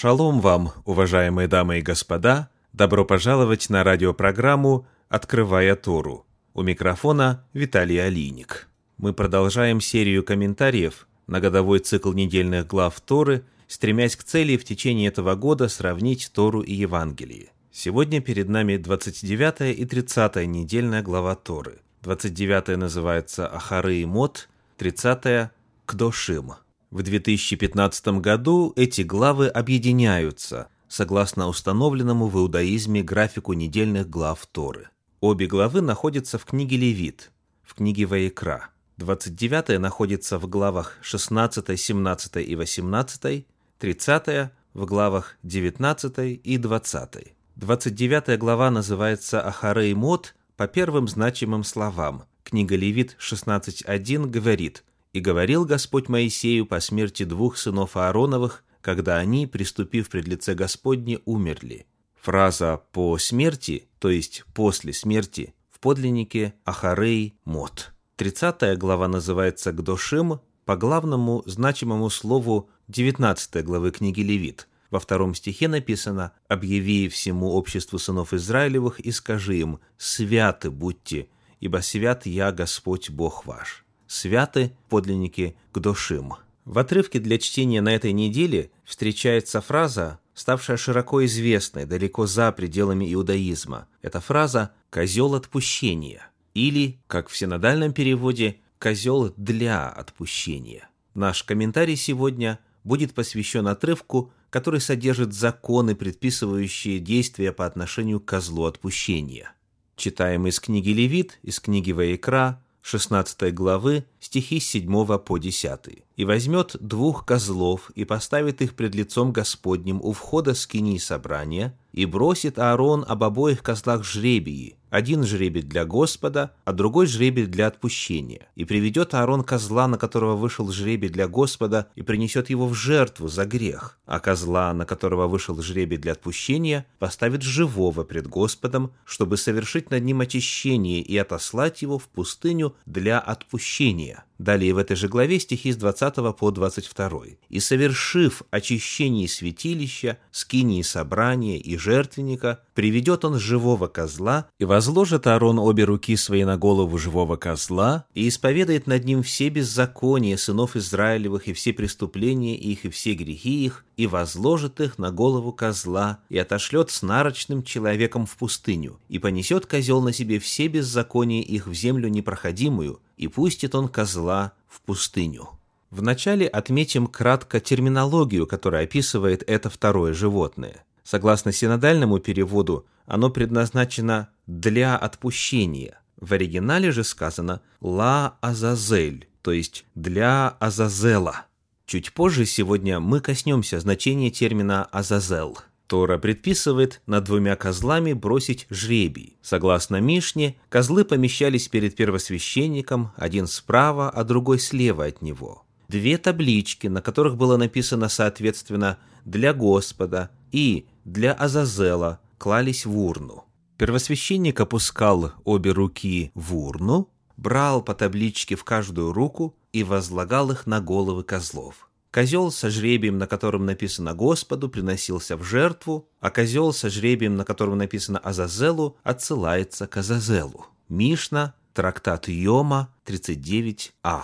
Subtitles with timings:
[0.00, 2.50] Шалом вам, уважаемые дамы и господа!
[2.72, 6.24] Добро пожаловать на радиопрограмму «Открывая Тору».
[6.54, 8.68] У микрофона Виталий Алиник.
[8.96, 15.08] Мы продолжаем серию комментариев на годовой цикл недельных глав Торы, стремясь к цели в течение
[15.08, 17.48] этого года сравнить Тору и Евангелие.
[17.72, 21.80] Сегодня перед нами 29 и 30 недельная глава Торы.
[22.02, 25.50] 29 называется «Ахары и Мот», 30
[25.86, 26.52] «Кдошим».
[26.90, 34.88] В 2015 году эти главы объединяются, согласно установленному в иудаизме графику недельных глав Торы.
[35.20, 37.30] Обе главы находятся в книге Левит,
[37.62, 38.70] в книге Ваикра.
[38.96, 43.46] 29 находится в главах 16, 17 и 18,
[43.78, 47.34] 30 в главах 19 и 20.
[47.56, 52.24] 29 глава называется Ахарей Мот по первым значимым словам.
[52.44, 54.84] Книга Левит 16.1 говорит–
[55.18, 61.18] и говорил Господь Моисею по смерти двух сынов Аароновых, когда они, приступив пред лице Господне,
[61.24, 61.86] умерли.
[62.22, 67.92] Фраза «по смерти», то есть «после смерти», в подлиннике «Ахарей Мот».
[68.14, 74.68] 30 глава называется «Гдошим» по главному значимому слову 19 главы книги Левит.
[74.88, 81.28] Во втором стихе написано «Объяви всему обществу сынов Израилевых и скажи им, святы будьте,
[81.58, 86.34] ибо свят я Господь Бог ваш» святы подлинники Гдошим.
[86.64, 93.12] В отрывке для чтения на этой неделе встречается фраза, ставшая широко известной далеко за пределами
[93.12, 93.86] иудаизма.
[94.02, 100.88] Эта фраза «козел отпущения» или, как в синодальном переводе, «козел для отпущения».
[101.14, 108.64] Наш комментарий сегодня будет посвящен отрывку, который содержит законы, предписывающие действия по отношению к козлу
[108.64, 109.52] отпущения.
[109.96, 116.04] Читаем из книги Левит, из книги Ваикра, 16 главы, стихи с 7 по 10.
[116.16, 122.06] «И возьмет двух козлов и поставит их пред лицом Господним у входа скинии собрания, и
[122.06, 128.48] бросит Аарон об обоих козлах жребии, один жребий для Господа, а другой жребий для отпущения.
[128.54, 133.28] И приведет Аарон козла, на которого вышел жребий для Господа, и принесет его в жертву
[133.28, 139.36] за грех, а козла, на которого вышел жребий для отпущения, поставит живого пред Господом, чтобы
[139.36, 144.07] совершить над ним очищение и отослать его в пустыню для отпущения.
[144.38, 147.10] Далее в этой же главе стихи с 20 по 22.
[147.48, 155.58] «И совершив очищение святилища, скинии собрания и жертвенника, приведет он живого козла, и возложит Аарон
[155.58, 161.48] обе руки свои на голову живого козла, и исповедает над ним все беззакония сынов Израилевых
[161.48, 166.38] и все преступления их и все грехи их, и возложит их на голову козла, и
[166.38, 171.74] отошлет с нарочным человеком в пустыню, и понесет козел на себе все беззакония их в
[171.74, 175.48] землю непроходимую, и пустит он козла в пустыню.
[175.90, 180.84] Вначале отметим кратко терминологию, которая описывает это второе животное.
[181.02, 186.00] Согласно синодальному переводу, оно предназначено для отпущения.
[186.20, 191.46] В оригинале же сказано «ла азазель», то есть «для Азазела».
[191.86, 195.58] Чуть позже сегодня мы коснемся значения термина «азазел».
[195.88, 199.38] Тора предписывает над двумя козлами бросить жребий.
[199.42, 205.64] Согласно Мишне, козлы помещались перед первосвященником, один справа, а другой слева от него.
[205.88, 213.44] Две таблички, на которых было написано соответственно «для Господа» и «для Азазела», клались в урну.
[213.78, 220.66] Первосвященник опускал обе руки в урну, брал по табличке в каждую руку и возлагал их
[220.66, 221.87] на головы козлов.
[222.10, 227.44] Козел со жребием, на котором написано «Господу», приносился в жертву, а козел со жребием, на
[227.44, 230.66] котором написано «Азазелу», отсылается к Азазелу.
[230.88, 234.22] Мишна, трактат Йома, 39а.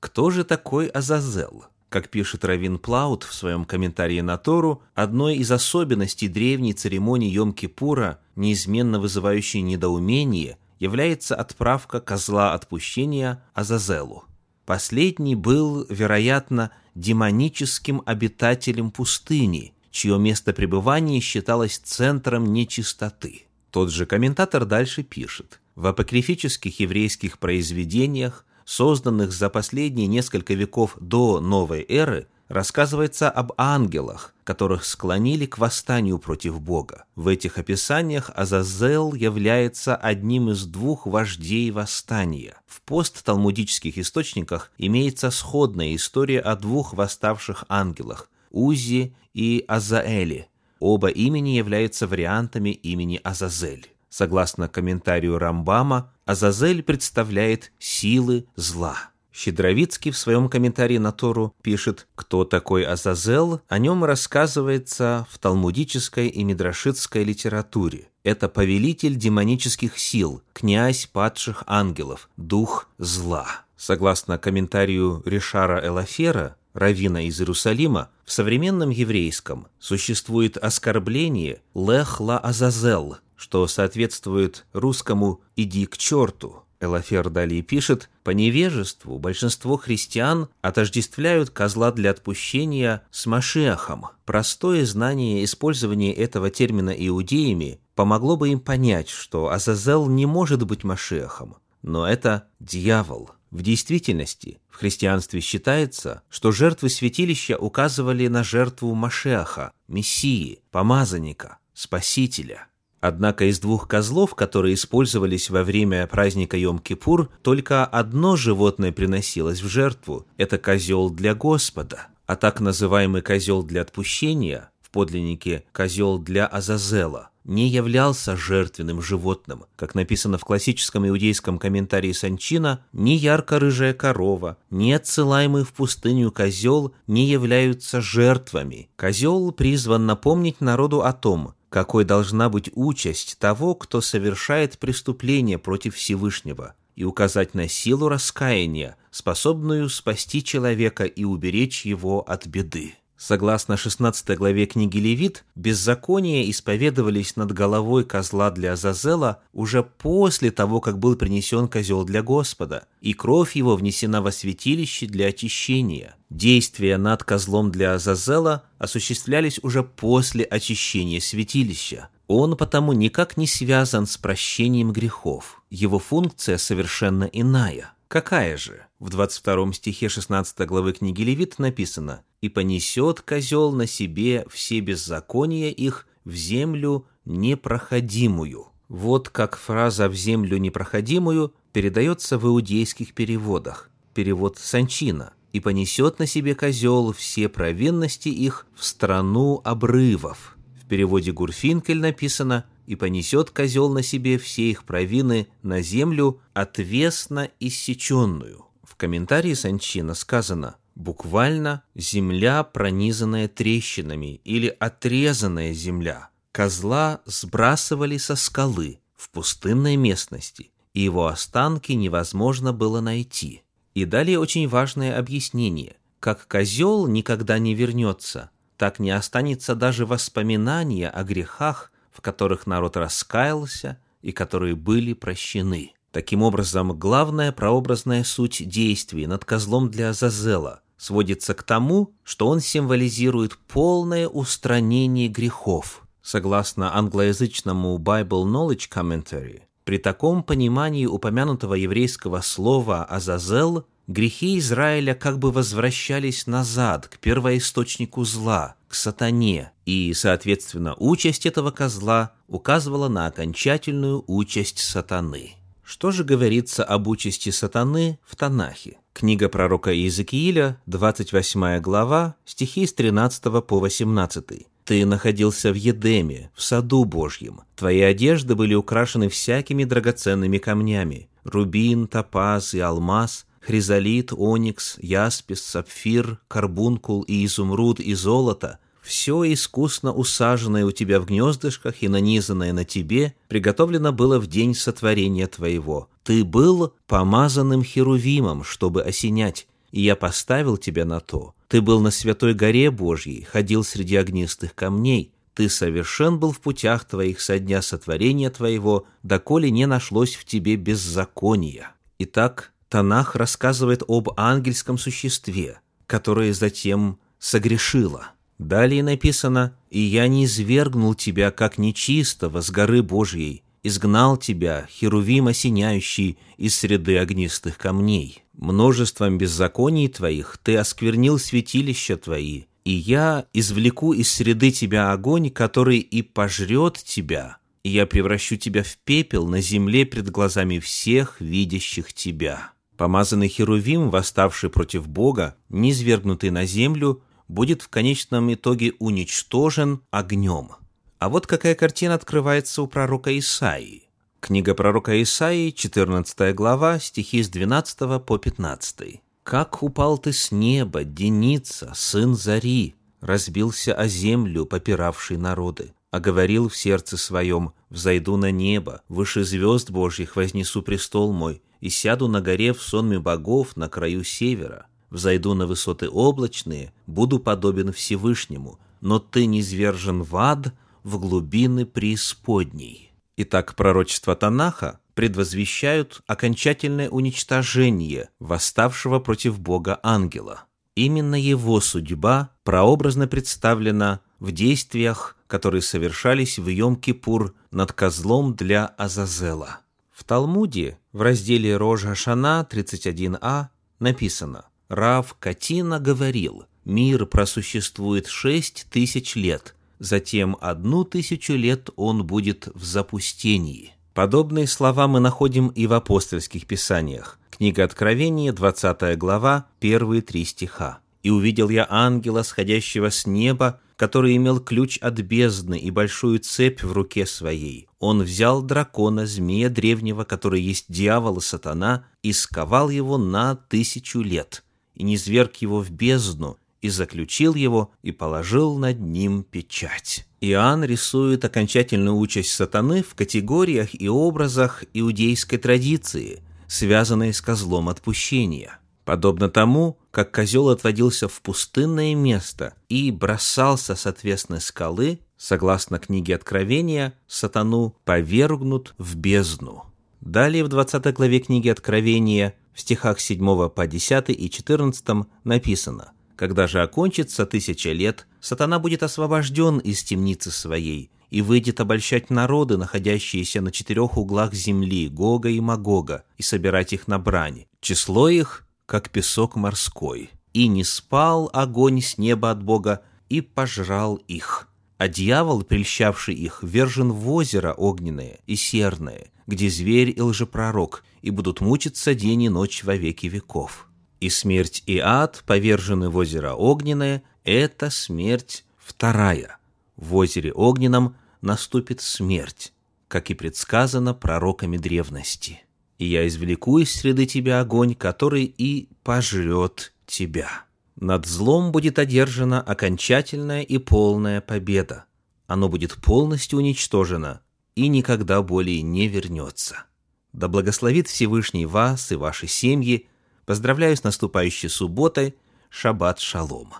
[0.00, 1.66] Кто же такой Азазел?
[1.88, 8.18] Как пишет Равин Плаут в своем комментарии на Тору, одной из особенностей древней церемонии Йом-Кипура,
[8.34, 14.24] неизменно вызывающей недоумение, является отправка козла отпущения Азазелу.
[14.70, 23.48] Последний был, вероятно, демоническим обитателем пустыни, чье место пребывания считалось центром нечистоты.
[23.72, 25.60] Тот же комментатор дальше пишет.
[25.74, 34.34] В апокрифических еврейских произведениях, созданных за последние несколько веков до новой эры, рассказывается об ангелах,
[34.44, 37.04] которых склонили к восстанию против Бога.
[37.14, 42.56] В этих описаниях Азазел является одним из двух вождей восстания.
[42.66, 50.48] В постталмудических источниках имеется сходная история о двух восставших ангелах– Узи и Азаэле.
[50.80, 53.90] Оба имени являются вариантами имени Азазель.
[54.08, 59.09] Согласно комментарию Рамбама, Азазель представляет силы зла.
[59.32, 66.28] Щедровицкий в своем комментарии на Тору пишет, кто такой Азазел, о нем рассказывается в талмудической
[66.28, 68.08] и мидрашитской литературе.
[68.22, 73.46] Это повелитель демонических сил, князь падших ангелов, дух зла.
[73.76, 83.16] Согласно комментарию Ришара Элафера, равина из Иерусалима, в современном еврейском существует оскорбление «лех ла азазел»,
[83.36, 86.62] что соответствует русскому «иди к черту».
[86.80, 94.06] Элафер далее пишет, «По невежеству большинство христиан отождествляют козла для отпущения с Машехом.
[94.24, 100.84] Простое знание использования этого термина иудеями помогло бы им понять, что Азазел не может быть
[100.84, 103.30] Машехом, но это дьявол».
[103.50, 112.69] В действительности, в христианстве считается, что жертвы святилища указывали на жертву Машеха, Мессии, Помазанника, Спасителя.
[113.00, 119.68] Однако из двух козлов, которые использовались во время праздника Йом-Кипур, только одно животное приносилось в
[119.68, 122.08] жертву– это козел для Господа.
[122.26, 129.64] А так называемый козел для отпущения, в подлиннике козел для Азазела, не являлся жертвенным животным.
[129.76, 136.92] Как написано в классическом иудейском комментарии Санчина, ни ярко-рыжая корова, ни отсылаемый в пустыню козел
[137.06, 138.90] не являются жертвами.
[138.96, 145.94] Козел призван напомнить народу о том, какой должна быть участь того, кто совершает преступление против
[145.94, 152.94] Всевышнего, и указать на силу раскаяния, способную спасти человека и уберечь его от беды.
[153.20, 160.80] Согласно 16 главе книги Левит, беззакония исповедовались над головой козла для Азазела уже после того,
[160.80, 166.16] как был принесен козел для Господа, и кровь его внесена во святилище для очищения.
[166.30, 172.08] Действия над козлом для Азазела осуществлялись уже после очищения святилища.
[172.26, 175.62] Он потому никак не связан с прощением грехов.
[175.68, 178.86] Его функция совершенно иная– Какая же?
[178.98, 185.70] В 22 стихе 16 главы книги Левит написано «И понесет козел на себе все беззакония
[185.70, 188.68] их в землю непроходимую».
[188.88, 193.88] Вот как фраза «в землю непроходимую» передается в иудейских переводах.
[194.14, 195.32] Перевод Санчина.
[195.52, 200.56] «И понесет на себе козел все провинности их в страну обрывов».
[200.82, 207.48] В переводе Гурфинкель написано и понесет козел на себе все их провины на землю, отвесно
[207.60, 208.66] иссеченную.
[208.82, 216.28] В комментарии Санчина сказано буквально «земля, пронизанная трещинами» или «отрезанная земля».
[216.52, 223.62] Козла сбрасывали со скалы в пустынной местности, и его останки невозможно было найти.
[223.94, 225.96] И далее очень важное объяснение.
[226.20, 232.96] Как козел никогда не вернется, так не останется даже воспоминания о грехах, в которых народ
[232.96, 235.94] раскаялся и которые были прощены.
[236.12, 242.60] Таким образом, главная прообразная суть действий над козлом для Азазела сводится к тому, что он
[242.60, 246.02] символизирует полное устранение грехов.
[246.20, 255.38] Согласно англоязычному Bible Knowledge Commentary, при таком понимании упомянутого еврейского слова «азазел» грехи Израиля как
[255.38, 263.26] бы возвращались назад, к первоисточнику зла, к сатане, и, соответственно, участь этого козла указывала на
[263.26, 265.59] окончательную участь сатаны.
[266.00, 268.96] Что же говорится об участи сатаны в Танахе?
[269.12, 274.66] Книга пророка Иезекииля, 28 глава, стихи с 13 по 18.
[274.86, 277.60] «Ты находился в Едеме, в саду Божьем.
[277.76, 286.40] Твои одежды были украшены всякими драгоценными камнями, рубин, топаз и алмаз, хризолит, оникс, яспис, сапфир,
[286.48, 292.84] карбункул и изумруд и золото, все искусно усаженное у тебя в гнездышках и нанизанное на
[292.84, 296.08] тебе, приготовлено было в день сотворения твоего.
[296.22, 301.54] Ты был помазанным херувимом, чтобы осенять, и я поставил тебя на то.
[301.68, 305.32] Ты был на святой горе Божьей, ходил среди огнистых камней.
[305.54, 310.76] Ты совершен был в путях твоих со дня сотворения твоего, доколе не нашлось в тебе
[310.76, 311.92] беззакония.
[312.18, 318.32] Итак, Танах рассказывает об ангельском существе, которое затем согрешило.
[318.60, 325.46] Далее написано «И я не извергнул тебя, как нечистого, с горы Божьей, изгнал тебя, херувим
[325.46, 328.44] осеняющий, из среды огнистых камней.
[328.52, 335.96] Множеством беззаконий твоих ты осквернил святилища твои, и я извлеку из среды тебя огонь, который
[335.98, 342.12] и пожрет тебя, и я превращу тебя в пепел на земле пред глазами всех, видящих
[342.12, 342.72] тебя».
[342.98, 350.70] Помазанный Херувим, восставший против Бога, низвергнутый на землю, будет в конечном итоге уничтожен огнем.
[351.18, 354.04] А вот какая картина открывается у пророка Исаии.
[354.38, 359.20] Книга пророка Исаии, 14 глава, стихи с 12 по 15.
[359.42, 366.68] Как упал ты с неба, Деница, сын Зари, разбился о землю, попиравший народы, а говорил
[366.68, 372.40] в сердце своем, взойду на небо, выше звезд Божьих вознесу престол мой, и сяду на
[372.40, 374.86] горе в сонме богов на краю севера.
[375.10, 381.84] Взойду на высоты облачные, буду подобен Всевышнему, но ты не низвержен в ад, в глубины
[381.84, 383.12] преисподней.
[383.36, 390.64] Итак, пророчество Танаха предвозвещают окончательное уничтожение восставшего против Бога ангела.
[390.94, 399.80] Именно его судьба прообразно представлена в действиях, которые совершались в Йом-Кипур над козлом для Азазела.
[400.12, 409.36] В Талмуде в разделе Рожа Шана 31а написано «Рав Катина говорил, мир просуществует шесть тысяч
[409.36, 413.94] лет, затем одну тысячу лет он будет в запустении».
[414.14, 417.38] Подобные слова мы находим и в апостольских писаниях.
[417.50, 420.98] Книга Откровения, 20 глава, первые три стиха.
[421.22, 426.82] «И увидел я ангела, сходящего с неба, который имел ключ от бездны и большую цепь
[426.82, 427.86] в руке своей.
[428.00, 434.20] Он взял дракона, змея древнего, который есть дьявол и сатана, и сковал его на тысячу
[434.22, 434.64] лет,
[435.00, 440.26] и низверг его в бездну, и заключил его, и положил над ним печать.
[440.42, 448.78] Иоанн рисует окончательную участь сатаны в категориях и образах иудейской традиции, связанной с козлом отпущения.
[449.06, 456.34] Подобно тому, как козел отводился в пустынное место и бросался с отвесной скалы, согласно книге
[456.34, 459.89] Откровения, сатану повергнут в бездну.
[460.20, 466.66] Далее в 20 главе книги Откровения в стихах 7 по 10 и 14 написано– когда
[466.66, 473.60] же окончится тысяча лет, сатана будет освобожден из темницы своей и выйдет обольщать народы, находящиеся
[473.60, 477.68] на четырех углах земли, Гога и Магога, и собирать их на брани.
[477.82, 480.30] Число их, как песок морской.
[480.54, 484.69] И не спал огонь с неба от Бога, и пожрал их.
[485.00, 491.30] А дьявол, прельщавший их, вержен в озеро огненное и серное, где зверь и лжепророк, и
[491.30, 493.88] будут мучиться день и ночь во веки веков.
[494.20, 499.56] И смерть и ад, повержены в озеро Огненное, это смерть вторая.
[499.96, 502.74] В озере Огненном наступит смерть,
[503.08, 505.62] как и предсказано пророками древности.
[505.96, 510.66] И я извлеку из среды тебя огонь, который и пожрет тебя.
[511.00, 515.06] Над злом будет одержана окончательная и полная победа.
[515.46, 517.40] Оно будет полностью уничтожено
[517.74, 519.84] и никогда более не вернется.
[520.32, 523.08] Да благословит Всевышний вас и ваши семьи,
[523.50, 525.34] Поздравляю с наступающей субботой.
[525.70, 526.72] Шаббат шалом.